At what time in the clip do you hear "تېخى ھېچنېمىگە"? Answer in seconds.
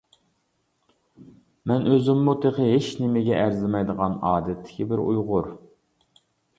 2.47-3.39